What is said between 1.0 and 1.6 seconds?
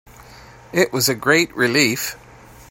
a great